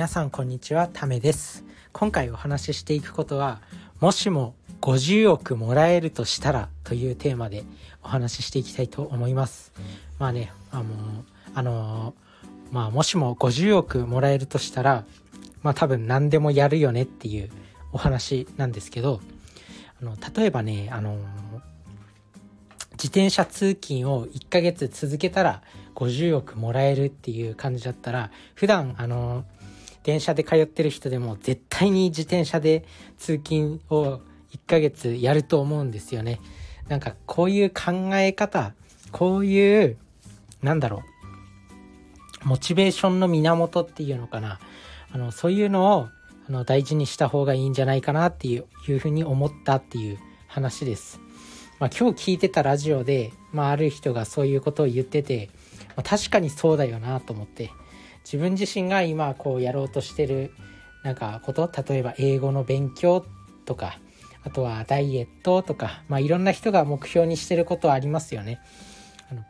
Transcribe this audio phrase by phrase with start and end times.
[0.00, 1.62] 皆さんこんにちはためです。
[1.92, 3.60] 今回お話ししていくことは
[4.00, 7.64] もしも50億もらえるとしたらというテーマで
[8.02, 9.74] お話ししていきたいと思います。
[10.18, 10.84] まあねあの
[11.54, 12.14] あの
[12.72, 15.04] まあもしも50億もらえるとしたら
[15.62, 17.50] まあ多分何でもやるよねっていう
[17.92, 19.20] お話なんですけど
[20.00, 21.18] あの例えばねあの
[22.92, 25.60] 自転車通勤を1ヶ月続けたら
[25.94, 29.44] 50億もらえるっていう感じだったら普段あの
[30.02, 32.84] 電車で通ってる人でも絶対に自転車で
[33.18, 34.20] 通勤を
[34.52, 36.40] 1ヶ月やると思うんですよね。
[36.88, 38.74] なんかこういう考え方、
[39.12, 39.96] こういう、
[40.62, 41.02] なんだろ
[42.44, 44.58] う、モチベーションの源っていうのかな。
[45.12, 46.08] あの、そういうのを
[46.48, 51.20] あの大事にした方がいいんじゃないかなっていういうふうに思ったっていう話です。
[51.78, 55.48] まあ、今日聞いてたラジオで、まあ、ある人がそういうことを言ってて、
[55.96, 57.70] まあ、確かにそうだよなと思って
[58.30, 60.52] 自分自身が今こうやろうとしてる
[61.02, 63.26] なんかこと例えば英語の勉強
[63.64, 63.98] とか
[64.44, 68.60] あとはダイエットとか、まあ、いろんな人が目標にしてることはありますよね。
[69.30, 69.44] あの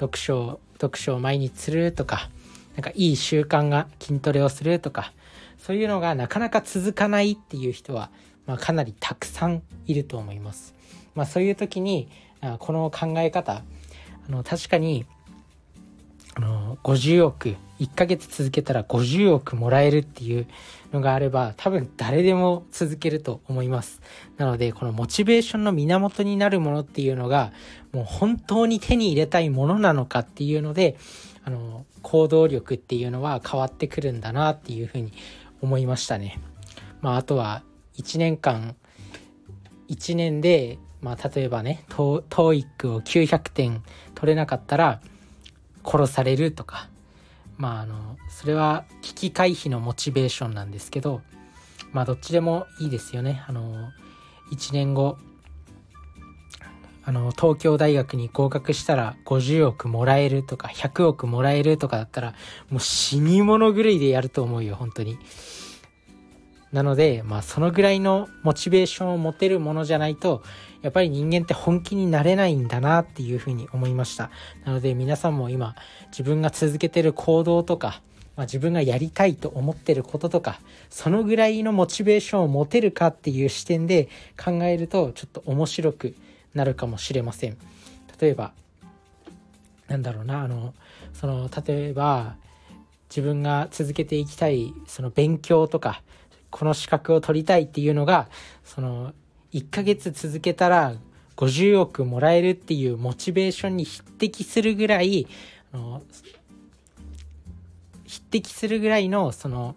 [0.00, 2.30] 読書読書を毎日するとか
[2.76, 5.12] なんかいい習慣が筋トレをするとか
[5.58, 8.10] そういうのがなかなか続かないっていう人は、
[8.46, 10.74] まあ、かなりたくさんいると思います。
[11.14, 12.08] まあ、そういう時に
[12.58, 13.62] この考え方
[14.26, 15.04] あの確かに
[16.38, 20.46] あの50億1ヶ月続けたら50億もらえるっていう
[20.92, 24.00] のがあれば多分誰でも続けると思います。
[24.36, 27.52] なのでこのモチベーションの源になるものっていうのが
[27.92, 30.96] もう本当に手に入れたいものなのかっていうので
[31.42, 35.12] あの行動力っていうのは変わってくるんだなっていうふうに
[35.60, 36.38] 思いましたね。
[37.00, 37.64] まああとは
[37.96, 38.76] 1年間
[39.88, 43.82] 1年でまあ例えばね TOEIC を900点
[44.14, 45.00] 取れなかったら
[45.84, 46.88] 殺されるとか。
[47.58, 51.22] まああのそれは危機回避のモチベーションなんですけど
[51.92, 53.42] まあどっちでもいいですよね。
[53.46, 53.90] あの
[54.52, 55.18] 1年後
[57.04, 62.34] あの東京大学に合格したら50億もらえるとか100億もらえるとかだったら
[62.70, 65.18] もう死に物狂いでやると思うよ本当に。
[66.72, 70.42] なのでまあそのぐらいのモチベーションを持てるものじゃないと
[70.82, 74.30] やっぱり人間って本気になれないんだなっていうふうに思いました。
[74.64, 75.74] なので皆さんも今
[76.10, 78.00] 自分が続けてる行動とか、
[78.36, 84.08] まあ、自分がやりたいと思ってることとか、そのぐらいのモチベーションを持てるかっていう視点で
[84.42, 86.14] 考えるとちょっと面白く
[86.54, 87.56] なるかもしれません。
[88.20, 88.52] 例えば、
[89.88, 90.74] なんだろうな、あの、
[91.12, 92.36] その、例えば、
[93.08, 96.02] 自分が続けていきたい、その勉強とか、
[96.50, 98.28] この資格を取りたいっていうのが、
[98.64, 99.12] その、
[99.52, 100.94] 1ヶ月続けたら
[101.36, 105.26] 50億もらえるっていうモチベーションに匹敵するぐらい、
[105.72, 106.02] あの
[108.04, 109.74] 匹敵するぐらいのその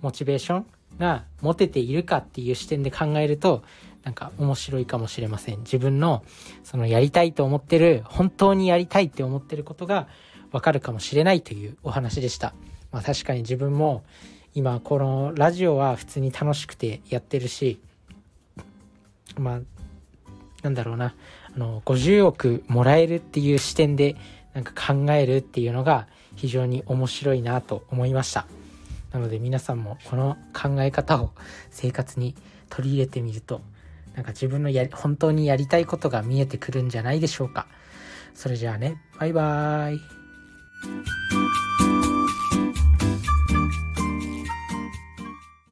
[0.00, 0.66] モチベーション
[0.98, 3.62] が持てているかっていう視点で考えると
[4.04, 5.58] なんか面白いかもしれません。
[5.58, 6.24] 自分の
[6.64, 10.08] そのやりたいと思ってる、本当にやりたいって思ってることが
[10.52, 12.54] わかるかもしれないというお話でした。
[12.90, 14.04] まあ確かに自分も
[14.56, 17.78] 今このラジオは普通に楽しくてやってるし、
[19.36, 19.60] まあ、
[20.62, 21.14] なんだろうな、
[21.54, 24.16] あの、50億もらえるっていう視点で
[24.54, 28.46] なんか考えるっていうのが非常に面白いなと思いました。
[29.12, 31.32] なので皆さんもこの考え方を
[31.70, 32.34] 生活に
[32.70, 33.60] 取り入れてみると、
[34.14, 37.66] なんか自分のや、本当にやりたいことが見えてくるんじゃないでしょうか。
[38.34, 40.00] それじゃあね、バイバーイ。